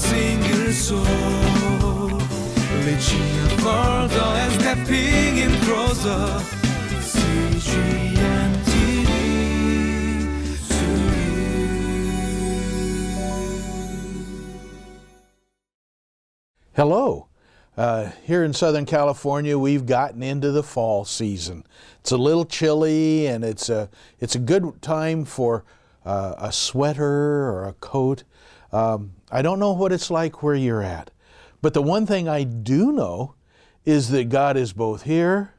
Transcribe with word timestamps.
single 0.00 0.72
soul. 0.72 2.20
Further 3.60 4.20
and 4.20 4.52
stepping 4.60 5.36
in 5.38 5.52
closer. 5.60 6.60
Hello. 16.74 17.28
Uh, 17.76 18.10
here 18.24 18.42
in 18.42 18.54
Southern 18.54 18.86
California, 18.86 19.58
we've 19.58 19.84
gotten 19.84 20.22
into 20.22 20.50
the 20.50 20.62
fall 20.62 21.04
season. 21.04 21.64
It's 22.00 22.10
a 22.10 22.16
little 22.16 22.46
chilly, 22.46 23.26
and 23.26 23.44
it's 23.44 23.68
a 23.68 23.90
it's 24.18 24.34
a 24.34 24.38
good 24.38 24.80
time 24.80 25.24
for 25.24 25.64
uh, 26.04 26.34
a 26.38 26.52
sweater 26.52 27.50
or 27.50 27.66
a 27.66 27.74
coat. 27.74 28.24
Um, 28.72 29.12
I 29.30 29.42
don't 29.42 29.58
know 29.58 29.72
what 29.72 29.92
it's 29.92 30.10
like 30.10 30.42
where 30.42 30.54
you're 30.54 30.82
at, 30.82 31.10
but 31.62 31.74
the 31.74 31.82
one 31.82 32.06
thing 32.06 32.28
I 32.28 32.44
do 32.44 32.92
know 32.92 33.34
is 33.84 34.10
that 34.10 34.28
God 34.28 34.56
is 34.56 34.72
both 34.72 35.02
here 35.02 35.54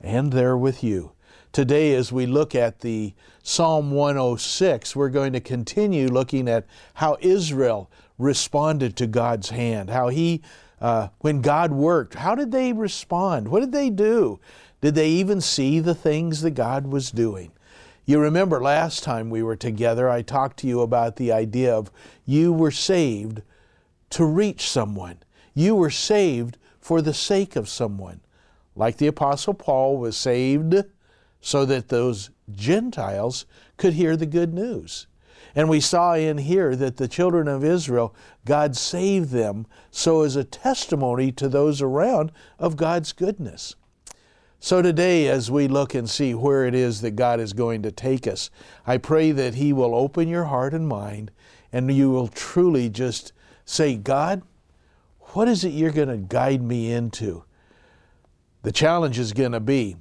and 0.00 0.32
there 0.32 0.56
with 0.56 0.82
you. 0.82 1.12
Today, 1.52 1.94
as 1.94 2.12
we 2.12 2.26
look 2.26 2.54
at 2.54 2.80
the 2.80 3.14
Psalm 3.42 3.90
106, 3.90 4.94
we're 4.94 5.08
going 5.08 5.32
to 5.32 5.40
continue 5.40 6.08
looking 6.08 6.48
at 6.48 6.66
how 6.94 7.16
Israel 7.20 7.90
responded 8.18 8.96
to 8.96 9.06
God's 9.06 9.50
hand, 9.50 9.90
how 9.90 10.08
He, 10.08 10.42
uh, 10.80 11.08
when 11.20 11.40
God 11.40 11.72
worked, 11.72 12.14
how 12.14 12.34
did 12.34 12.52
they 12.52 12.72
respond? 12.72 13.48
What 13.48 13.60
did 13.60 13.72
they 13.72 13.90
do? 13.90 14.38
Did 14.80 14.94
they 14.94 15.08
even 15.08 15.40
see 15.40 15.80
the 15.80 15.94
things 15.94 16.42
that 16.42 16.52
God 16.52 16.86
was 16.86 17.10
doing? 17.10 17.50
You 18.04 18.18
remember 18.18 18.60
last 18.60 19.02
time 19.02 19.30
we 19.30 19.42
were 19.42 19.56
together, 19.56 20.08
I 20.08 20.22
talked 20.22 20.58
to 20.60 20.66
you 20.66 20.80
about 20.80 21.16
the 21.16 21.32
idea 21.32 21.74
of 21.74 21.90
you 22.24 22.52
were 22.52 22.70
saved 22.70 23.42
to 24.10 24.24
reach 24.24 24.68
someone. 24.68 25.18
You 25.54 25.74
were 25.74 25.90
saved 25.90 26.56
for 26.80 27.02
the 27.02 27.14
sake 27.14 27.56
of 27.56 27.68
someone. 27.68 28.20
Like 28.74 28.96
the 28.96 29.06
Apostle 29.06 29.54
Paul 29.54 29.98
was 29.98 30.16
saved 30.16 30.84
so 31.40 31.64
that 31.64 31.88
those 31.88 32.30
Gentiles 32.50 33.46
could 33.76 33.94
hear 33.94 34.16
the 34.16 34.26
good 34.26 34.54
news. 34.54 35.06
And 35.54 35.68
we 35.68 35.80
saw 35.80 36.14
in 36.14 36.38
here 36.38 36.76
that 36.76 36.96
the 36.96 37.08
children 37.08 37.48
of 37.48 37.64
Israel, 37.64 38.14
God 38.44 38.76
saved 38.76 39.30
them 39.30 39.66
so 39.90 40.22
as 40.22 40.36
a 40.36 40.44
testimony 40.44 41.32
to 41.32 41.48
those 41.48 41.82
around 41.82 42.30
of 42.58 42.76
God's 42.76 43.12
goodness. 43.12 43.74
So 44.62 44.82
today, 44.82 45.26
as 45.26 45.50
we 45.50 45.68
look 45.68 45.94
and 45.94 46.08
see 46.08 46.34
where 46.34 46.66
it 46.66 46.74
is 46.74 47.00
that 47.00 47.12
God 47.12 47.40
is 47.40 47.54
going 47.54 47.82
to 47.82 47.90
take 47.90 48.26
us, 48.26 48.50
I 48.86 48.98
pray 48.98 49.32
that 49.32 49.54
He 49.54 49.72
will 49.72 49.94
open 49.94 50.28
your 50.28 50.44
heart 50.44 50.74
and 50.74 50.86
mind 50.86 51.30
and 51.72 51.90
you 51.90 52.10
will 52.10 52.28
truly 52.28 52.90
just 52.90 53.32
say, 53.64 53.96
God, 53.96 54.42
what 55.32 55.48
is 55.48 55.64
it 55.64 55.70
you're 55.70 55.92
going 55.92 56.08
to 56.08 56.18
guide 56.18 56.60
me 56.60 56.92
into? 56.92 57.44
The 58.62 58.70
challenge 58.70 59.18
is 59.18 59.32
going 59.32 59.52
to 59.52 59.60
be 59.60 59.96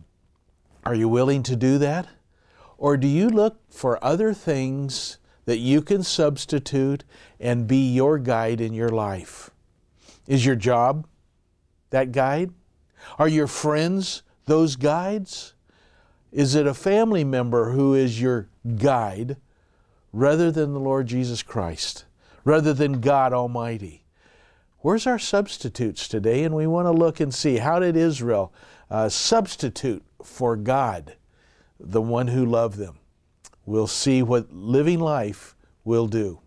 are 0.86 0.96
you 0.96 1.08
willing 1.08 1.44
to 1.44 1.56
do 1.56 1.78
that? 1.78 2.08
Or 2.78 2.98
do 2.98 3.08
you 3.08 3.30
look 3.30 3.60
for 3.70 4.04
other 4.04 4.34
things 4.34 5.20
that 5.46 5.58
you 5.58 5.82
can 5.82 6.04
substitute 6.04 7.04
and 7.40 7.68
be 7.68 7.94
your 7.94 8.18
guide 8.18 8.60
in 8.60 8.74
your 8.74 8.90
life? 8.90 9.52
Is 10.28 10.46
your 10.46 10.56
job 10.56 11.06
that 11.92 12.12
guide? 12.12 12.52
Are 13.18 13.28
your 13.28 13.48
friends 13.48 14.24
those 14.50 14.76
guides? 14.76 15.54
Is 16.32 16.56
it 16.56 16.68
a 16.68 16.74
family 16.74 17.24
member 17.24 17.72
who 17.72 17.94
is 17.94 18.22
your 18.22 18.50
guide 18.78 19.38
rather 20.12 20.52
than 20.52 20.74
the 20.74 20.80
Lord 20.80 21.08
Jesus 21.08 21.42
Christ, 21.42 22.06
rather 22.44 22.74
than 22.74 23.00
God 23.00 23.32
Almighty? 23.32 24.04
Where's 24.80 25.08
our 25.08 25.20
substitutes 25.20 26.08
today? 26.08 26.44
And 26.44 26.56
we 26.56 26.68
want 26.68 26.88
to 26.88 26.92
look 26.92 27.20
and 27.20 27.34
see 27.34 27.58
how 27.58 27.80
did 27.80 27.96
Israel 27.96 28.54
uh, 28.90 29.10
substitute 29.10 30.04
for 30.24 30.56
God, 30.56 31.16
the 31.80 32.02
one 32.02 32.28
who 32.28 32.46
loved 32.46 32.78
them. 32.78 32.98
We'll 33.66 33.88
see 33.88 34.24
what 34.24 34.54
living 34.54 35.00
life 35.00 35.56
will 35.84 36.08
do. 36.08 36.40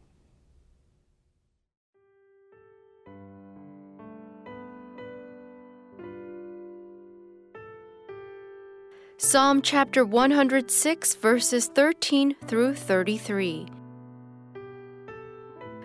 Psalm 9.32 9.62
chapter 9.62 10.04
106, 10.04 11.15
verses 11.15 11.66
13 11.69 12.37
through 12.47 12.75
33. 12.75 13.66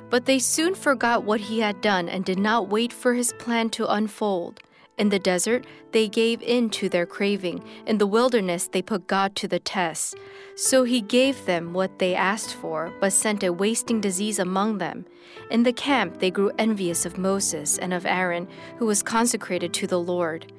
But 0.10 0.26
they 0.26 0.38
soon 0.38 0.76
forgot 0.76 1.24
what 1.24 1.40
he 1.40 1.62
had 1.62 1.80
done 1.80 2.10
and 2.10 2.26
did 2.26 2.40
not 2.40 2.68
wait 2.68 2.92
for 2.92 3.14
his 3.14 3.32
plan 3.40 3.70
to 3.70 3.90
unfold. 3.90 4.60
In 4.98 5.08
the 5.08 5.18
desert, 5.18 5.66
they 5.94 6.10
gave 6.10 6.42
in 6.42 6.70
to 6.72 6.90
their 6.90 7.06
craving. 7.06 7.64
In 7.86 8.00
the 8.00 8.06
wilderness, 8.06 8.68
they 8.68 8.82
put 8.82 9.08
God 9.08 9.34
to 9.38 9.48
the 9.48 9.60
test. 9.60 10.18
So 10.58 10.84
he 10.84 11.00
gave 11.00 11.46
them 11.46 11.72
what 11.72 12.00
they 12.00 12.16
asked 12.16 12.54
for, 12.54 12.92
but 13.00 13.14
sent 13.14 13.46
a 13.46 13.54
wasting 13.54 14.02
disease 14.02 14.40
among 14.40 14.80
them. 14.80 15.06
In 15.50 15.64
the 15.64 15.72
camp, 15.72 16.20
they 16.20 16.32
grew 16.32 16.52
envious 16.58 17.06
of 17.06 17.18
Moses 17.18 17.78
and 17.78 17.94
of 17.94 18.06
Aaron, 18.06 18.50
who 18.78 18.86
was 18.86 19.02
consecrated 19.02 19.74
to 19.76 19.88
the 19.88 20.02
Lord. 20.02 20.52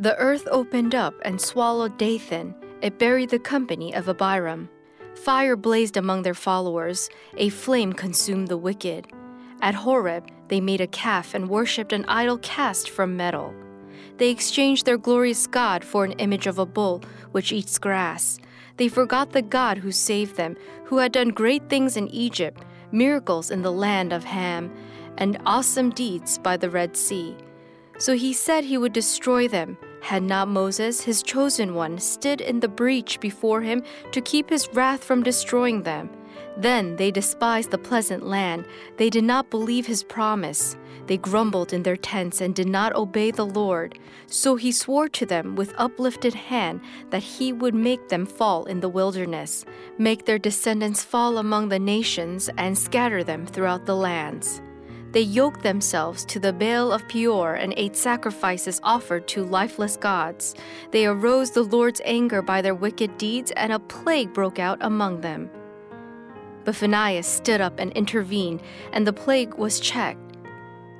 The 0.00 0.16
earth 0.16 0.48
opened 0.50 0.94
up 0.94 1.12
and 1.26 1.38
swallowed 1.38 1.98
Dathan. 1.98 2.54
It 2.80 2.98
buried 2.98 3.28
the 3.28 3.38
company 3.38 3.94
of 3.94 4.08
Abiram. 4.08 4.70
Fire 5.14 5.56
blazed 5.56 5.98
among 5.98 6.22
their 6.22 6.32
followers, 6.32 7.10
a 7.36 7.50
flame 7.50 7.92
consumed 7.92 8.48
the 8.48 8.56
wicked. 8.56 9.08
At 9.60 9.74
Horeb, 9.74 10.26
they 10.48 10.58
made 10.58 10.80
a 10.80 10.86
calf 10.86 11.34
and 11.34 11.50
worshipped 11.50 11.92
an 11.92 12.06
idol 12.08 12.38
cast 12.38 12.88
from 12.88 13.14
metal. 13.14 13.54
They 14.16 14.30
exchanged 14.30 14.86
their 14.86 14.96
glorious 14.96 15.46
God 15.46 15.84
for 15.84 16.06
an 16.06 16.12
image 16.12 16.46
of 16.46 16.58
a 16.58 16.64
bull 16.64 17.02
which 17.32 17.52
eats 17.52 17.78
grass. 17.78 18.38
They 18.78 18.88
forgot 18.88 19.32
the 19.32 19.42
God 19.42 19.76
who 19.76 19.92
saved 19.92 20.36
them, 20.36 20.56
who 20.86 20.96
had 20.96 21.12
done 21.12 21.28
great 21.28 21.68
things 21.68 21.98
in 21.98 22.08
Egypt, 22.08 22.62
miracles 22.90 23.50
in 23.50 23.60
the 23.60 23.70
land 23.70 24.14
of 24.14 24.24
Ham, 24.24 24.72
and 25.18 25.36
awesome 25.44 25.90
deeds 25.90 26.38
by 26.38 26.56
the 26.56 26.70
Red 26.70 26.96
Sea. 26.96 27.36
So 27.98 28.14
he 28.14 28.32
said 28.32 28.64
he 28.64 28.78
would 28.78 28.94
destroy 28.94 29.46
them. 29.46 29.76
Had 30.00 30.22
not 30.22 30.48
Moses, 30.48 31.02
his 31.02 31.22
chosen 31.22 31.74
one, 31.74 31.98
stood 31.98 32.40
in 32.40 32.60
the 32.60 32.68
breach 32.68 33.20
before 33.20 33.60
him 33.60 33.82
to 34.12 34.20
keep 34.20 34.50
his 34.50 34.68
wrath 34.72 35.04
from 35.04 35.22
destroying 35.22 35.82
them? 35.82 36.10
Then 36.56 36.96
they 36.96 37.10
despised 37.10 37.70
the 37.70 37.78
pleasant 37.78 38.26
land. 38.26 38.64
They 38.96 39.10
did 39.10 39.24
not 39.24 39.50
believe 39.50 39.86
his 39.86 40.02
promise. 40.02 40.76
They 41.06 41.16
grumbled 41.16 41.72
in 41.72 41.82
their 41.82 41.96
tents 41.96 42.40
and 42.40 42.54
did 42.54 42.68
not 42.68 42.94
obey 42.94 43.30
the 43.30 43.46
Lord. 43.46 43.98
So 44.26 44.56
he 44.56 44.72
swore 44.72 45.08
to 45.08 45.26
them 45.26 45.56
with 45.56 45.74
uplifted 45.78 46.34
hand 46.34 46.80
that 47.10 47.22
he 47.22 47.52
would 47.52 47.74
make 47.74 48.08
them 48.08 48.26
fall 48.26 48.64
in 48.66 48.80
the 48.80 48.88
wilderness, 48.88 49.64
make 49.98 50.24
their 50.24 50.38
descendants 50.38 51.02
fall 51.02 51.38
among 51.38 51.68
the 51.68 51.78
nations, 51.78 52.48
and 52.56 52.76
scatter 52.76 53.24
them 53.24 53.46
throughout 53.46 53.86
the 53.86 53.96
lands. 53.96 54.62
They 55.12 55.22
yoked 55.22 55.62
themselves 55.62 56.24
to 56.26 56.38
the 56.38 56.52
Baal 56.52 56.92
of 56.92 57.08
Peor 57.08 57.54
and 57.54 57.74
ate 57.76 57.96
sacrifices 57.96 58.80
offered 58.84 59.26
to 59.28 59.44
lifeless 59.44 59.96
gods. 59.96 60.54
They 60.92 61.04
aroused 61.06 61.54
the 61.54 61.62
Lord's 61.62 62.00
anger 62.04 62.42
by 62.42 62.62
their 62.62 62.76
wicked 62.76 63.18
deeds, 63.18 63.50
and 63.56 63.72
a 63.72 63.80
plague 63.80 64.32
broke 64.32 64.60
out 64.60 64.78
among 64.80 65.20
them. 65.20 65.50
But 66.64 66.76
Phinehas 66.76 67.26
stood 67.26 67.60
up 67.60 67.80
and 67.80 67.90
intervened, 67.92 68.62
and 68.92 69.04
the 69.04 69.12
plague 69.12 69.54
was 69.54 69.80
checked. 69.80 70.36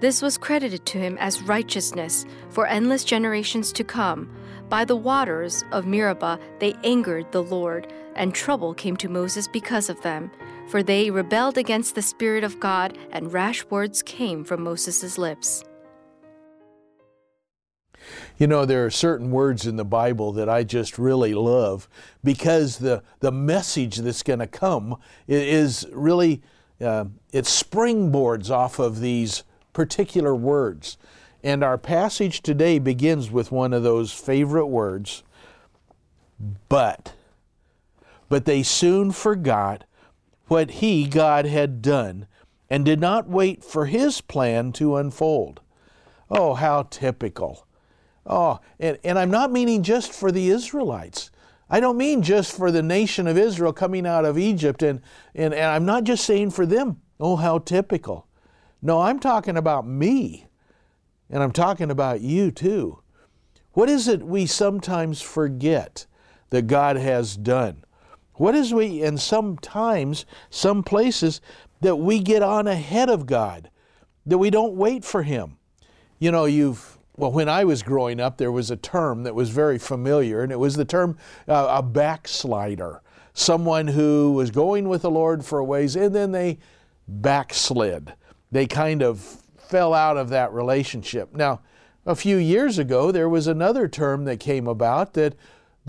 This 0.01 0.23
was 0.23 0.39
credited 0.39 0.87
to 0.87 0.99
him 0.99 1.19
as 1.19 1.43
righteousness 1.43 2.25
for 2.49 2.67
endless 2.67 3.05
generations 3.05 3.71
to 3.75 3.85
come. 3.85 4.35
By 4.71 4.85
the 4.85 4.97
waters 4.97 5.63
of 5.73 5.87
Meribah 5.87 6.41
they 6.59 6.75
angered 6.83 7.31
the 7.31 7.43
Lord, 7.43 7.93
and 8.17 8.35
trouble 8.35 8.75
came 8.75 8.97
to 8.97 9.09
Moses 9.09 9.47
because 9.47 9.91
of 9.91 10.01
them. 10.01 10.31
For 10.71 10.85
they 10.85 11.11
rebelled 11.11 11.59
against 11.59 11.97
the 11.97 12.03
Spirit 12.03 12.45
of 12.45 12.61
God, 12.61 12.97
and 13.11 13.33
rash 13.33 13.65
words 13.71 14.05
came 14.05 14.45
from 14.45 14.63
Moses' 14.63 15.19
lips. 15.19 15.65
You 18.39 18.47
know, 18.47 18.65
there 18.65 18.87
are 18.87 18.91
certain 18.91 19.33
words 19.33 19.67
in 19.67 19.75
the 19.75 19.85
Bible 19.85 20.31
that 20.33 20.49
I 20.49 20.63
just 20.63 20.97
really 20.97 21.35
love 21.35 21.89
because 22.23 22.79
the, 22.79 23.03
the 23.19 23.33
message 23.33 23.97
that's 23.97 24.23
going 24.23 24.39
to 24.39 24.47
come 24.47 24.97
is 25.27 25.87
really, 25.93 26.41
uh, 26.81 27.07
it 27.33 27.47
springboards 27.47 28.49
off 28.49 28.79
of 28.79 29.01
these 29.01 29.43
particular 29.73 30.37
words. 30.37 30.99
And 31.43 31.65
our 31.65 31.79
passage 31.79 32.43
today 32.43 32.79
begins 32.79 33.29
with 33.29 33.51
one 33.51 33.73
of 33.73 33.83
those 33.83 34.13
favorite 34.13 34.69
words, 34.69 35.25
but. 36.69 37.15
But 38.29 38.45
they 38.45 38.63
soon 38.63 39.11
forgot 39.11 39.85
what 40.51 40.71
He, 40.73 41.07
God, 41.07 41.47
had 41.47 41.81
done 41.81 42.27
and 42.69 42.85
did 42.85 43.01
not 43.01 43.29
wait 43.29 43.65
for 43.65 43.87
His 43.87 44.21
plan 44.21 44.73
to 44.73 44.97
unfold. 44.97 45.61
Oh, 46.29 46.55
how 46.55 46.83
typical. 46.83 47.67
Oh, 48.27 48.61
and, 48.79 48.99
and 49.05 49.19
I'm 49.19 49.31
not 49.31 49.53
meaning 49.53 49.83
just 49.83 50.13
for 50.13 50.33
the 50.33 50.51
Israelites. 50.51 51.31
I 51.69 51.79
don't 51.79 51.97
mean 51.97 52.23
just 52.23 52.57
for 52.57 52.73
the 52.73 52.83
nation 52.83 53.29
of 53.29 53.39
Israel 53.39 53.73
coming 53.73 54.07
out 54.07 54.25
of 54.25 54.37
Egypt, 54.37 54.83
and, 54.83 55.01
and, 55.35 55.55
and 55.55 55.67
I'm 55.67 55.85
not 55.85 56.03
just 56.05 56.25
saying 56.25 56.51
for 56.51 56.67
them. 56.67 57.01
Oh, 57.21 57.37
how 57.37 57.59
typical. 57.59 58.27
No, 58.83 59.01
I'm 59.01 59.21
talking 59.21 59.57
about 59.57 59.87
me. 59.87 60.47
And 61.29 61.45
I'm 61.45 61.53
talking 61.53 61.93
about 61.93 62.23
you 62.23 62.51
too. 62.51 63.01
What 63.73 63.89
is 63.89 64.09
it 64.09 64.23
we 64.23 64.47
sometimes 64.47 65.23
forget 65.23 66.07
that 66.51 66.67
God 66.67 66.97
has 66.97 67.37
done? 67.37 67.85
What 68.41 68.55
is 68.55 68.73
we, 68.73 69.03
and 69.03 69.21
sometimes, 69.21 70.25
some 70.49 70.83
places, 70.83 71.43
that 71.83 71.97
we 71.97 72.21
get 72.21 72.43
on 72.43 72.67
ahead 72.67 73.11
of 73.11 73.27
God, 73.27 73.69
that 74.25 74.39
we 74.39 74.49
don't 74.49 74.77
wait 74.77 75.05
for 75.05 75.25
Him? 75.25 75.59
You 76.19 76.33
know, 76.33 76.47
you've, 76.47 76.97
well, 77.19 77.33
when 77.33 77.51
I 77.51 77.65
was 77.65 77.83
growing 77.83 78.19
up, 78.19 78.39
there 78.39 78.51
was 78.51 78.71
a 78.71 78.79
term 78.79 79.25
that 79.25 79.35
was 79.35 79.51
very 79.51 79.79
familiar, 79.79 80.43
and 80.43 80.51
it 80.51 80.59
was 80.59 80.75
the 80.75 80.87
term 80.87 81.19
uh, 81.49 81.67
a 81.69 81.83
backslider. 81.83 83.03
Someone 83.35 83.89
who 83.89 84.33
was 84.33 84.51
going 84.51 84.89
with 84.89 85.03
the 85.03 85.11
Lord 85.11 85.45
for 85.45 85.59
a 85.59 85.65
ways, 85.65 85.95
and 85.95 86.15
then 86.15 86.33
they 86.33 86.61
backslid. 87.07 88.15
They 88.51 88.67
kind 88.67 89.03
of 89.03 89.21
fell 89.59 89.93
out 89.93 90.17
of 90.17 90.31
that 90.31 90.51
relationship. 90.55 91.35
Now, 91.35 91.61
a 92.07 92.15
few 92.15 92.39
years 92.39 92.79
ago, 92.79 93.13
there 93.13 93.29
was 93.29 93.47
another 93.47 93.87
term 93.87 94.25
that 94.25 94.41
came 94.41 94.67
about 94.67 95.13
that 95.13 95.35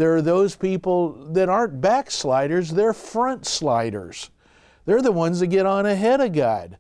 there 0.02 0.16
are 0.16 0.22
those 0.24 0.56
people 0.56 1.12
that 1.34 1.48
aren't 1.48 1.80
backsliders, 1.80 2.72
they're 2.72 2.92
front 2.92 3.46
sliders. 3.46 4.32
They're 4.86 5.04
the 5.04 5.12
ones 5.12 5.40
that 5.42 5.48
get 5.48 5.68
on 5.68 5.86
ahead 5.86 6.22
of 6.22 6.34
God. 6.34 6.80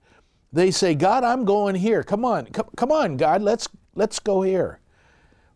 They 0.52 0.72
say, 0.72 0.96
God, 0.96 1.24
I'm 1.24 1.46
going 1.46 1.76
here. 1.76 2.02
Come 2.02 2.26
on, 2.26 2.48
come, 2.48 2.70
come 2.76 2.92
on, 2.92 3.18
God, 3.18 3.44
let's, 3.44 3.70
let's 3.94 4.18
go 4.18 4.42
here. 4.42 4.80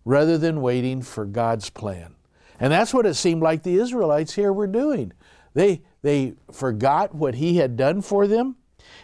Rather 0.05 0.37
than 0.37 0.61
waiting 0.61 1.01
for 1.01 1.25
God's 1.25 1.71
plan. 1.71 2.13
And 2.59 2.71
that's 2.71 2.93
what 2.93 3.07
it 3.07 3.15
seemed 3.15 3.41
like 3.41 3.63
the 3.63 3.79
Israelites 3.79 4.35
here 4.35 4.53
were 4.53 4.67
doing. 4.67 5.11
They, 5.55 5.81
they 6.03 6.35
forgot 6.51 7.15
what 7.15 7.33
He 7.33 7.57
had 7.57 7.75
done 7.75 8.03
for 8.03 8.27
them. 8.27 8.57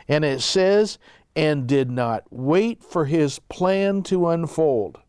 And 0.07 0.23
it 0.23 0.39
says, 0.39 0.99
and 1.35 1.65
did 1.65 1.89
not 1.89 2.25
wait 2.29 2.83
for 2.83 3.05
His 3.05 3.39
plan 3.39 4.03
to 4.03 4.29
unfold. 4.29 4.99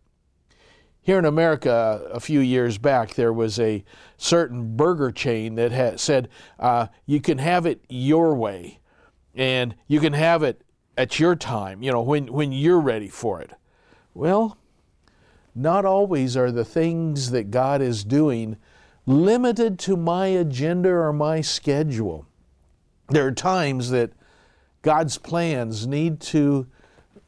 Here 1.05 1.19
in 1.19 1.25
America, 1.25 2.09
a 2.13 2.21
few 2.21 2.39
years 2.39 2.79
back, 2.79 3.15
there 3.15 3.33
was 3.33 3.59
a 3.59 3.85
certain 4.17 4.77
burger 4.77 5.11
chain 5.11 5.57
that 5.57 5.73
had 5.73 5.99
said, 5.99 6.29
uh, 6.61 6.87
you 7.07 7.21
can 7.21 7.39
have 7.39 7.67
it 7.67 7.85
your 7.89 8.37
way, 8.37 8.79
and 9.35 9.75
you 9.89 9.99
can 9.99 10.13
have 10.13 10.45
it 10.45 10.63
at 10.97 11.19
your 11.19 11.35
time, 11.35 11.83
you 11.83 11.91
know, 11.91 12.03
when, 12.03 12.33
when 12.33 12.53
you're 12.53 12.81
ready 12.81 13.09
for 13.09 13.41
it. 13.41 13.51
Well, 14.15 14.59
not 15.57 15.85
always 15.85 16.37
are 16.37 16.53
the 16.53 16.65
things 16.65 17.33
that 17.33 17.51
God 17.51 17.83
is 17.83 18.05
doing 18.05 18.57
limited 19.05 19.81
to 19.81 19.97
my 19.97 20.29
agenda 20.29 20.91
or 20.91 21.13
my 21.13 21.41
schedule. 21.41 22.27
There 23.09 23.27
are 23.27 23.33
times 23.33 23.91
that 23.91 24.13
God's 24.83 25.19
plans 25.19 25.85
need 25.85 26.21
to 26.21 26.69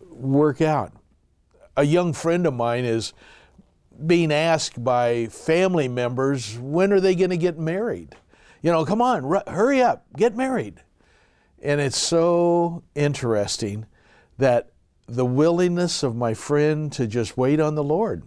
work 0.00 0.60
out. 0.60 0.92
A 1.76 1.82
young 1.84 2.12
friend 2.12 2.46
of 2.46 2.54
mine 2.54 2.84
is 2.84 3.12
being 4.06 4.32
asked 4.32 4.82
by 4.82 5.26
family 5.26 5.88
members, 5.88 6.58
when 6.58 6.92
are 6.92 7.00
they 7.00 7.14
going 7.14 7.30
to 7.30 7.36
get 7.36 7.58
married? 7.58 8.14
You 8.62 8.70
know, 8.70 8.84
come 8.84 9.02
on, 9.02 9.24
r- 9.24 9.44
hurry 9.46 9.82
up, 9.82 10.06
get 10.16 10.36
married. 10.36 10.82
And 11.62 11.80
it's 11.80 11.98
so 11.98 12.82
interesting 12.94 13.86
that 14.38 14.72
the 15.06 15.24
willingness 15.24 16.02
of 16.02 16.16
my 16.16 16.34
friend 16.34 16.92
to 16.92 17.06
just 17.06 17.36
wait 17.36 17.60
on 17.60 17.74
the 17.74 17.84
Lord, 17.84 18.22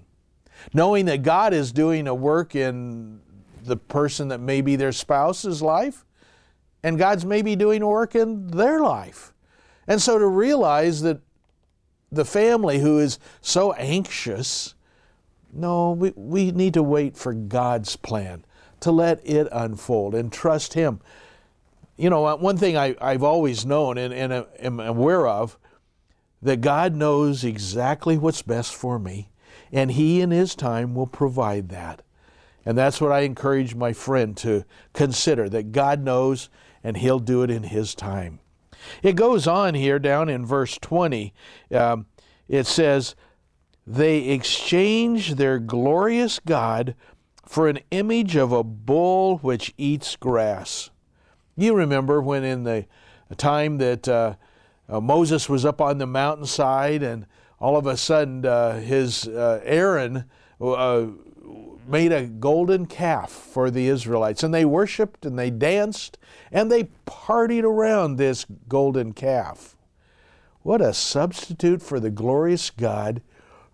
knowing 0.73 1.05
that 1.05 1.23
God 1.23 1.53
is 1.53 1.71
doing 1.71 2.07
a 2.07 2.15
work 2.15 2.55
in 2.55 3.19
the 3.63 3.77
person 3.77 4.29
that 4.29 4.39
may 4.39 4.61
be 4.61 4.75
their 4.75 4.91
spouse's 4.91 5.61
life, 5.61 6.05
and 6.83 6.97
God's 6.97 7.25
maybe 7.25 7.55
doing 7.55 7.81
a 7.81 7.87
work 7.87 8.15
in 8.15 8.47
their 8.47 8.79
life. 8.79 9.33
And 9.87 10.01
so 10.01 10.17
to 10.17 10.27
realize 10.27 11.01
that 11.01 11.19
the 12.11 12.25
family 12.25 12.79
who 12.79 12.99
is 12.99 13.19
so 13.41 13.73
anxious 13.73 14.75
no, 15.53 15.91
we, 15.91 16.13
we 16.15 16.51
need 16.51 16.73
to 16.75 16.83
wait 16.83 17.17
for 17.17 17.33
God's 17.33 17.95
plan, 17.95 18.45
to 18.81 18.91
let 18.91 19.25
it 19.25 19.47
unfold 19.51 20.15
and 20.15 20.31
trust 20.31 20.73
Him. 20.73 20.99
You 21.97 22.09
know, 22.09 22.35
one 22.35 22.57
thing 22.57 22.77
I, 22.77 22.95
I've 23.01 23.23
always 23.23 23.65
known 23.65 23.97
and, 23.97 24.13
and 24.13 24.45
am 24.59 24.79
aware 24.79 25.27
of 25.27 25.57
that 26.41 26.61
God 26.61 26.95
knows 26.95 27.43
exactly 27.43 28.17
what's 28.17 28.43
best 28.43 28.75
for 28.75 28.99
me, 28.99 29.29
and 29.71 29.91
He 29.91 30.21
in 30.21 30.31
His 30.31 30.55
time 30.55 30.93
will 30.93 31.07
provide 31.07 31.69
that. 31.69 32.03
And 32.65 32.77
that's 32.77 32.99
what 32.99 33.11
I 33.11 33.21
encourage 33.21 33.75
my 33.75 33.93
friend 33.93 34.35
to 34.37 34.65
consider 34.93 35.49
that 35.49 35.71
God 35.71 36.03
knows 36.03 36.49
and 36.83 36.97
He'll 36.97 37.19
do 37.19 37.41
it 37.43 37.49
in 37.49 37.63
His 37.63 37.95
time. 37.95 38.39
It 39.01 39.15
goes 39.15 39.47
on 39.47 39.73
here 39.73 39.99
down 39.99 40.29
in 40.29 40.45
verse 40.45 40.77
20. 40.77 41.33
Um, 41.73 42.05
it 42.47 42.67
says, 42.67 43.15
they 43.87 44.19
exchange 44.29 45.35
their 45.35 45.59
glorious 45.59 46.39
God 46.39 46.93
for 47.45 47.69
an 47.69 47.79
image 47.89 48.35
of 48.35 48.51
a 48.51 48.63
bull 48.63 49.37
which 49.37 49.73
eats 49.77 50.17
grass. 50.17 50.89
You 51.55 51.73
remember 51.73 52.21
when, 52.21 52.43
in 52.43 52.63
the 52.65 52.85
time 53.37 53.77
that 53.77 54.07
uh, 54.07 54.35
uh, 54.89 54.99
Moses 54.99 55.47
was 55.47 55.63
up 55.63 55.79
on 55.79 55.97
the 55.97 56.05
mountainside, 56.05 57.01
and 57.01 57.25
all 57.59 57.77
of 57.77 57.87
a 57.87 57.95
sudden 57.95 58.45
uh, 58.45 58.81
his 58.81 59.25
uh, 59.27 59.61
Aaron 59.63 60.25
uh, 60.59 61.05
made 61.87 62.11
a 62.11 62.25
golden 62.25 62.85
calf 62.87 63.31
for 63.31 63.71
the 63.71 63.87
Israelites, 63.87 64.43
and 64.43 64.53
they 64.53 64.65
worshiped 64.65 65.25
and 65.25 65.39
they 65.39 65.49
danced 65.49 66.17
and 66.51 66.71
they 66.71 66.89
partied 67.05 67.63
around 67.63 68.15
this 68.15 68.45
golden 68.67 69.13
calf. 69.13 69.75
What 70.61 70.81
a 70.81 70.93
substitute 70.93 71.81
for 71.81 71.99
the 71.99 72.09
glorious 72.09 72.69
God 72.69 73.21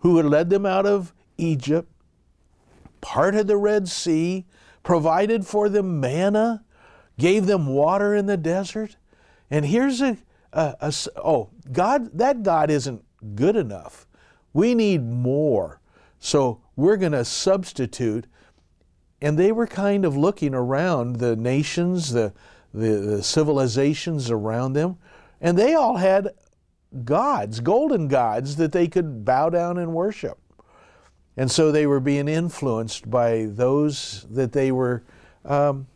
who 0.04 0.18
had 0.18 0.26
led 0.26 0.50
them 0.50 0.66
out 0.66 0.84
of 0.84 1.14
Egypt, 1.38 1.90
parted 3.00 3.48
the 3.48 3.56
Red 3.56 3.88
Sea, 3.88 4.44
provided 4.82 5.46
for 5.46 5.70
them 5.70 5.98
manna, 5.98 6.62
gave 7.18 7.46
them 7.46 7.66
water 7.66 8.14
in 8.14 8.26
the 8.26 8.36
desert. 8.36 8.96
And 9.50 9.64
here's 9.64 10.02
a, 10.02 10.18
a, 10.52 10.76
a 10.80 10.92
oh, 11.16 11.48
God, 11.72 12.16
that 12.18 12.42
God 12.42 12.70
isn't 12.70 13.02
good 13.34 13.56
enough. 13.56 14.06
We 14.52 14.74
need 14.74 15.02
more. 15.02 15.80
So 16.18 16.60
we're 16.76 16.98
going 16.98 17.12
to 17.12 17.24
substitute. 17.24 18.26
And 19.22 19.38
they 19.38 19.52
were 19.52 19.66
kind 19.66 20.04
of 20.04 20.18
looking 20.18 20.54
around 20.54 21.16
the 21.16 21.34
nations, 21.34 22.12
the, 22.12 22.34
the, 22.74 22.90
the 22.90 23.22
civilizations 23.22 24.30
around 24.30 24.74
them, 24.74 24.98
and 25.40 25.56
they 25.56 25.74
all 25.74 25.96
had 25.96 26.28
gods, 27.04 27.60
golden 27.60 28.08
gods 28.08 28.56
that 28.56 28.72
they 28.72 28.86
could 28.86 29.24
bow 29.24 29.50
down 29.50 29.78
and 29.78 29.92
worship. 29.92 30.38
And 31.36 31.50
so 31.50 31.72
they 31.72 31.86
were 31.86 32.00
being 32.00 32.28
influenced 32.28 33.10
by 33.10 33.46
those 33.48 34.26
that 34.30 34.52
they 34.52 34.70
were 34.70 35.02
um, 35.44 35.88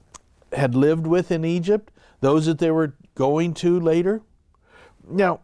had 0.52 0.74
lived 0.74 1.06
with 1.06 1.30
in 1.30 1.44
Egypt, 1.44 1.92
those 2.20 2.46
that 2.46 2.58
they 2.58 2.70
were 2.70 2.94
going 3.14 3.54
to 3.54 3.78
later. 3.78 4.22
Now, 5.08 5.40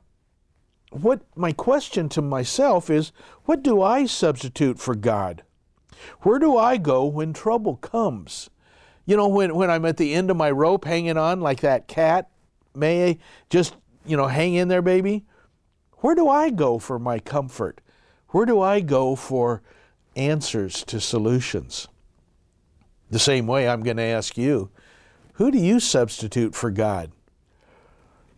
what 0.90 1.22
my 1.34 1.52
question 1.52 2.08
to 2.10 2.22
myself 2.22 2.90
is, 2.90 3.12
what 3.44 3.62
do 3.62 3.82
I 3.82 4.06
substitute 4.06 4.78
for 4.78 4.94
God? 4.94 5.42
Where 6.20 6.38
do 6.38 6.56
I 6.56 6.76
go 6.76 7.04
when 7.04 7.32
trouble 7.32 7.76
comes? 7.76 8.50
You 9.06 9.16
know, 9.16 9.28
when, 9.28 9.54
when 9.54 9.70
I'm 9.70 9.84
at 9.84 9.96
the 9.96 10.14
end 10.14 10.30
of 10.30 10.36
my 10.36 10.50
rope 10.50 10.84
hanging 10.84 11.16
on 11.16 11.40
like 11.40 11.60
that 11.60 11.88
cat, 11.88 12.30
may 12.74 13.10
I 13.10 13.18
just, 13.50 13.76
you 14.06 14.16
know, 14.16 14.26
hang 14.26 14.54
in 14.54 14.68
there, 14.68 14.82
baby? 14.82 15.24
Where 16.04 16.14
do 16.14 16.28
I 16.28 16.50
go 16.50 16.78
for 16.78 16.98
my 16.98 17.18
comfort? 17.18 17.80
Where 18.28 18.44
do 18.44 18.60
I 18.60 18.80
go 18.80 19.16
for 19.16 19.62
answers 20.14 20.84
to 20.84 21.00
solutions? 21.00 21.88
The 23.10 23.18
same 23.18 23.46
way, 23.46 23.66
I'm 23.66 23.82
going 23.82 23.96
to 23.96 24.02
ask 24.02 24.36
you 24.36 24.68
who 25.36 25.50
do 25.50 25.56
you 25.56 25.80
substitute 25.80 26.54
for 26.54 26.70
God? 26.70 27.10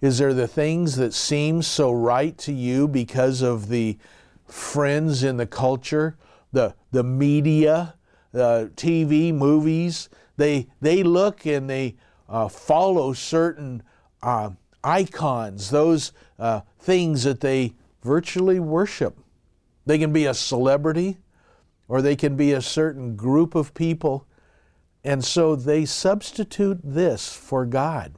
Is 0.00 0.18
there 0.18 0.32
the 0.32 0.46
things 0.46 0.94
that 0.94 1.12
seem 1.12 1.60
so 1.60 1.90
right 1.90 2.38
to 2.38 2.52
you 2.52 2.86
because 2.86 3.42
of 3.42 3.66
the 3.66 3.98
friends 4.46 5.24
in 5.24 5.36
the 5.36 5.44
culture, 5.44 6.16
the, 6.52 6.72
the 6.92 7.02
media, 7.02 7.96
the 8.30 8.70
TV, 8.76 9.34
movies? 9.34 10.08
They, 10.36 10.68
they 10.80 11.02
look 11.02 11.44
and 11.46 11.68
they 11.68 11.96
uh, 12.28 12.46
follow 12.46 13.12
certain 13.12 13.82
uh, 14.22 14.50
icons, 14.86 15.70
those 15.70 16.12
uh, 16.38 16.60
things 16.78 17.24
that 17.24 17.40
they 17.40 17.74
virtually 18.02 18.60
worship. 18.60 19.18
They 19.84 19.98
can 19.98 20.12
be 20.12 20.26
a 20.26 20.34
celebrity 20.34 21.18
or 21.88 22.00
they 22.00 22.16
can 22.16 22.36
be 22.36 22.52
a 22.52 22.60
certain 22.60 23.16
group 23.16 23.54
of 23.54 23.74
people, 23.74 24.26
and 25.04 25.24
so 25.24 25.54
they 25.54 25.84
substitute 25.84 26.80
this 26.82 27.32
for 27.32 27.64
God. 27.64 28.14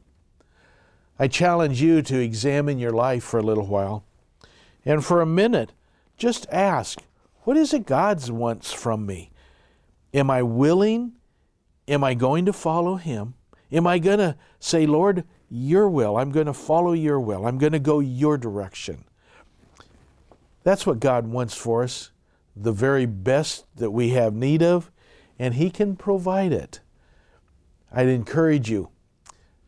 I 1.18 1.28
challenge 1.28 1.82
you 1.82 2.00
to 2.02 2.18
examine 2.18 2.78
your 2.78 2.92
life 2.92 3.24
for 3.24 3.38
a 3.38 3.42
little 3.42 3.66
while 3.66 4.04
and 4.84 5.04
for 5.04 5.20
a 5.20 5.26
minute 5.26 5.72
just 6.16 6.46
ask, 6.50 7.00
what 7.42 7.56
is 7.56 7.74
it 7.74 7.86
God 7.86 8.28
wants 8.30 8.72
from 8.72 9.06
me? 9.06 9.30
Am 10.14 10.30
I 10.30 10.42
willing? 10.42 11.12
Am 11.86 12.04
I 12.04 12.14
going 12.14 12.44
to 12.46 12.52
follow 12.52 12.96
Him? 12.96 13.34
Am 13.72 13.86
I 13.86 13.98
going 13.98 14.18
to 14.18 14.36
say, 14.60 14.86
Lord, 14.86 15.24
your 15.50 15.88
will. 15.88 16.16
I'm 16.16 16.30
going 16.30 16.46
to 16.46 16.52
follow 16.52 16.92
your 16.92 17.20
will. 17.20 17.46
I'm 17.46 17.58
going 17.58 17.72
to 17.72 17.78
go 17.78 18.00
your 18.00 18.36
direction. 18.36 19.04
That's 20.62 20.86
what 20.86 21.00
God 21.00 21.26
wants 21.26 21.54
for 21.54 21.82
us, 21.82 22.10
the 22.54 22.72
very 22.72 23.06
best 23.06 23.64
that 23.76 23.90
we 23.90 24.10
have 24.10 24.34
need 24.34 24.62
of, 24.62 24.90
and 25.38 25.54
He 25.54 25.70
can 25.70 25.96
provide 25.96 26.52
it. 26.52 26.80
I'd 27.90 28.08
encourage 28.08 28.70
you 28.70 28.90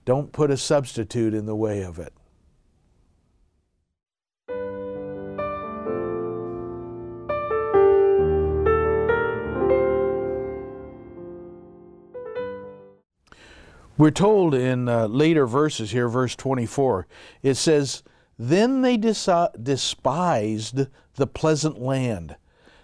don't 0.04 0.32
put 0.32 0.50
a 0.50 0.56
substitute 0.56 1.34
in 1.34 1.46
the 1.46 1.56
way 1.56 1.82
of 1.82 1.98
it. 1.98 2.12
We're 14.00 14.10
told 14.10 14.54
in 14.54 14.88
uh, 14.88 15.08
later 15.08 15.46
verses 15.46 15.90
here, 15.90 16.08
verse 16.08 16.34
24, 16.34 17.06
it 17.42 17.56
says, 17.56 18.02
Then 18.38 18.80
they 18.80 18.96
despised 18.96 20.86
the 21.16 21.26
pleasant 21.26 21.82
land. 21.82 22.36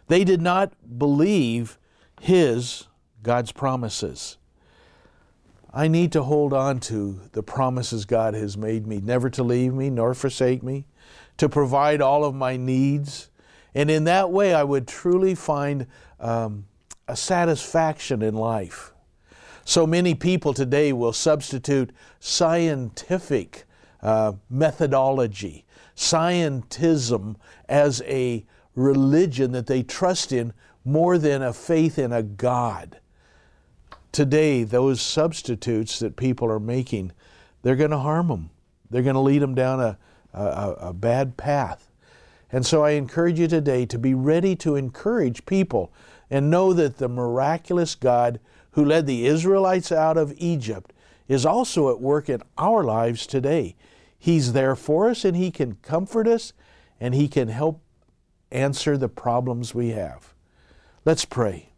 They 0.09 0.25
did 0.25 0.43
not 0.43 0.75
believe 0.99 1.79
His, 2.21 2.89
God's 3.23 3.51
promises. 3.51 4.37
I 5.73 5.89
need 5.89 6.13
to 6.13 6.23
hold 6.23 6.53
on 6.53 6.81
to 6.81 7.19
the 7.33 7.43
promises 7.43 8.05
God 8.05 8.35
has 8.35 8.59
made 8.59 8.87
me, 8.87 9.01
never 9.01 9.31
to 9.31 9.43
leave 9.43 9.73
me 9.73 9.89
nor 9.89 10.13
forsake 10.13 10.63
me, 10.63 10.85
to 11.39 11.49
provide 11.49 12.03
all 12.03 12.27
of 12.27 12.35
my 12.35 12.59
needs. 12.59 13.31
And 13.75 13.91
in 13.91 14.05
that 14.05 14.31
way, 14.31 14.53
I 14.53 14.65
would 14.65 14.87
truly 14.87 15.35
find 15.35 15.87
um, 16.21 16.67
a 17.09 17.17
satisfaction 17.17 18.21
in 18.21 18.35
life. 18.35 18.93
So 19.69 19.85
many 19.85 20.15
people 20.15 20.55
today 20.55 20.93
will 20.93 21.13
substitute 21.13 21.91
scientific 22.21 23.65
uh, 24.01 24.35
methodology, 24.49 25.65
scientism, 25.97 27.35
as 27.69 28.01
a 28.03 28.47
religion 28.77 29.51
that 29.51 29.67
they 29.67 29.83
trust 29.83 30.31
in 30.31 30.53
more 30.85 31.19
than 31.19 31.43
a 31.43 31.53
faith 31.53 31.99
in 31.99 32.13
a 32.13 32.23
God. 32.23 33.01
Today, 34.13 34.63
those 34.63 35.01
substitutes 35.03 35.99
that 35.99 36.15
people 36.15 36.49
are 36.49 36.61
making, 36.61 37.11
they're 37.63 37.75
going 37.75 37.91
to 37.91 37.99
harm 37.99 38.29
them. 38.29 38.51
They're 38.89 39.03
going 39.03 39.15
to 39.15 39.21
lead 39.21 39.43
them 39.43 39.57
down 39.57 39.81
a, 39.81 39.99
a, 40.33 40.77
a 40.79 40.93
bad 40.93 41.37
path. 41.37 41.91
And 42.53 42.65
so 42.65 42.85
I 42.85 42.91
encourage 42.91 43.41
you 43.41 43.49
today 43.49 43.85
to 43.87 43.99
be 43.99 44.15
ready 44.15 44.55
to 44.57 44.77
encourage 44.77 45.45
people 45.45 45.93
and 46.31 46.53
know 46.53 46.73
that 46.73 46.99
the 46.99 47.09
miraculous 47.09 47.97
God 47.97 48.39
who 48.77 48.85
led 48.85 49.07
the 49.07 49.27
Israelites 49.27 49.91
out 49.91 50.19
of 50.19 50.35
Egypt, 50.37 50.93
is 51.29 51.47
also 51.47 51.91
at 51.91 51.99
work 51.99 52.29
in 52.29 52.43
our 52.59 52.85
lives 52.85 53.27
today. 53.27 53.75
He's 54.19 54.53
there 54.53 54.77
for 54.77 55.09
us 55.09 55.25
and 55.25 55.35
He 55.35 55.51
can 55.51 55.77
comfort 55.77 56.29
us 56.29 56.53
and 57.01 57.15
He 57.15 57.27
can 57.27 57.49
help 57.49 57.83
answer 58.53 58.99
the 58.99 59.09
problems 59.09 59.75
we 59.75 59.89
have. 59.89 60.35
Let's 61.07 61.25
pray. 61.25 61.71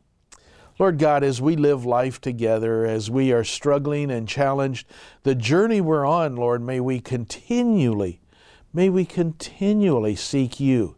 Lord 0.80 0.98
God, 0.98 1.22
as 1.22 1.40
we 1.40 1.54
live 1.54 1.84
life 1.84 2.20
together, 2.20 2.84
as 2.84 3.08
we 3.08 3.32
are 3.32 3.44
struggling 3.44 4.10
and 4.10 4.26
challenged, 4.26 4.88
the 5.22 5.36
journey 5.36 5.80
we're 5.80 6.04
on, 6.04 6.34
Lord, 6.34 6.62
may 6.62 6.80
we 6.80 6.98
continually, 6.98 8.20
may 8.72 8.90
we 8.90 9.04
continually 9.04 10.16
seek 10.16 10.58
you. 10.58 10.96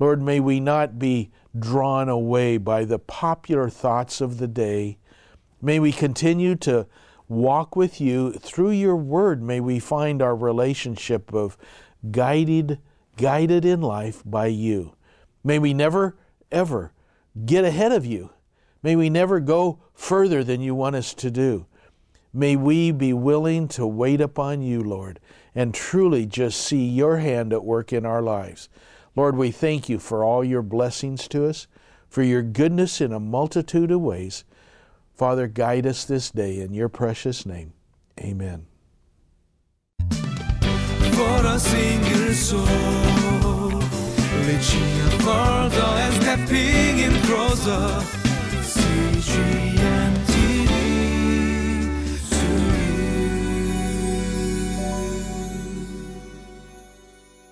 Lord, 0.00 0.20
may 0.20 0.40
we 0.40 0.58
not 0.58 0.98
be 0.98 1.30
drawn 1.56 2.08
away 2.08 2.56
by 2.56 2.84
the 2.84 2.98
popular 2.98 3.68
thoughts 3.68 4.20
of 4.20 4.38
the 4.38 4.48
day, 4.48 4.98
May 5.62 5.78
we 5.78 5.92
continue 5.92 6.54
to 6.56 6.86
walk 7.28 7.76
with 7.76 8.00
you 8.00 8.32
through 8.32 8.70
your 8.70 8.96
word. 8.96 9.42
May 9.42 9.60
we 9.60 9.78
find 9.78 10.22
our 10.22 10.34
relationship 10.34 11.32
of 11.32 11.56
guided, 12.10 12.78
guided 13.16 13.64
in 13.64 13.80
life 13.80 14.22
by 14.24 14.46
you. 14.46 14.94
May 15.44 15.58
we 15.58 15.74
never, 15.74 16.16
ever 16.50 16.92
get 17.44 17.64
ahead 17.64 17.92
of 17.92 18.04
you. 18.06 18.30
May 18.82 18.96
we 18.96 19.10
never 19.10 19.40
go 19.40 19.80
further 19.94 20.42
than 20.42 20.60
you 20.60 20.74
want 20.74 20.96
us 20.96 21.12
to 21.14 21.30
do. 21.30 21.66
May 22.32 22.56
we 22.56 22.90
be 22.90 23.12
willing 23.12 23.68
to 23.68 23.86
wait 23.86 24.20
upon 24.20 24.62
you, 24.62 24.82
Lord, 24.82 25.20
and 25.54 25.74
truly 25.74 26.26
just 26.26 26.60
see 26.60 26.84
your 26.84 27.18
hand 27.18 27.52
at 27.52 27.64
work 27.64 27.92
in 27.92 28.06
our 28.06 28.22
lives. 28.22 28.68
Lord, 29.16 29.36
we 29.36 29.50
thank 29.50 29.88
you 29.88 29.98
for 29.98 30.24
all 30.24 30.44
your 30.44 30.62
blessings 30.62 31.28
to 31.28 31.46
us, 31.46 31.66
for 32.08 32.22
your 32.22 32.42
goodness 32.42 33.00
in 33.00 33.12
a 33.12 33.20
multitude 33.20 33.90
of 33.90 34.00
ways. 34.00 34.44
Father, 35.20 35.48
guide 35.48 35.86
us 35.86 36.06
this 36.06 36.30
day 36.30 36.60
in 36.60 36.72
your 36.72 36.88
precious 36.88 37.44
name. 37.44 37.74
Amen. 38.20 38.64
For 40.08 41.44
a 41.44 41.58
single 41.58 42.32
soul, 42.32 42.64
reaching 44.46 44.80
and 46.00 46.14
stepping 46.22 47.00
in 47.00 47.12
closer. 47.26 48.20